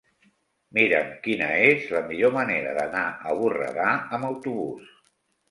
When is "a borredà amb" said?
3.33-4.31